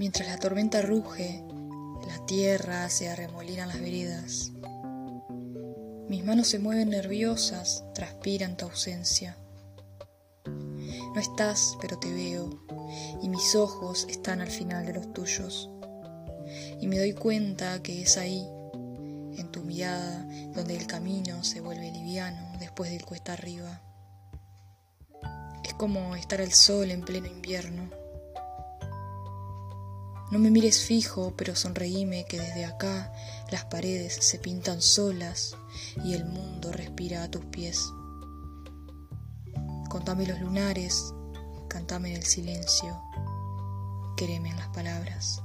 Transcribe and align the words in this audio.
Mientras 0.00 0.28
la 0.28 0.38
tormenta 0.38 0.80
ruge, 0.80 1.44
la 2.08 2.24
tierra 2.24 2.88
se 2.88 3.10
arremolina 3.10 3.66
las 3.66 3.82
veredas. 3.82 4.50
Mis 6.08 6.24
manos 6.24 6.48
se 6.48 6.58
mueven 6.58 6.88
nerviosas, 6.88 7.84
transpiran 7.94 8.56
tu 8.56 8.64
ausencia. 8.64 9.36
No 10.46 11.20
estás, 11.20 11.76
pero 11.82 11.98
te 11.98 12.10
veo, 12.14 12.64
y 13.20 13.28
mis 13.28 13.54
ojos 13.54 14.06
están 14.08 14.40
al 14.40 14.50
final 14.50 14.86
de 14.86 14.94
los 14.94 15.12
tuyos. 15.12 15.68
Y 16.80 16.86
me 16.86 16.98
doy 16.98 17.12
cuenta 17.12 17.82
que 17.82 18.00
es 18.00 18.16
ahí, 18.16 18.48
en 19.36 19.50
tu 19.52 19.60
mirada, 19.64 20.26
donde 20.54 20.78
el 20.78 20.86
camino 20.86 21.44
se 21.44 21.60
vuelve 21.60 21.92
liviano 21.92 22.56
después 22.58 22.90
del 22.90 23.04
cuesta 23.04 23.34
arriba. 23.34 23.82
Es 25.62 25.74
como 25.74 26.16
estar 26.16 26.40
al 26.40 26.52
sol 26.52 26.90
en 26.90 27.02
pleno 27.02 27.26
invierno. 27.26 27.99
No 30.30 30.38
me 30.38 30.50
mires 30.50 30.84
fijo, 30.84 31.34
pero 31.36 31.56
sonreíme 31.56 32.24
que 32.24 32.38
desde 32.38 32.64
acá 32.64 33.12
las 33.50 33.64
paredes 33.64 34.14
se 34.14 34.38
pintan 34.38 34.80
solas 34.80 35.56
y 36.04 36.14
el 36.14 36.24
mundo 36.24 36.70
respira 36.72 37.24
a 37.24 37.30
tus 37.30 37.44
pies. 37.46 37.84
Contame 39.88 40.26
los 40.26 40.40
lunares, 40.40 41.12
cantame 41.68 42.10
en 42.10 42.18
el 42.18 42.24
silencio, 42.24 43.02
quereme 44.16 44.50
en 44.50 44.56
las 44.56 44.68
palabras. 44.68 45.42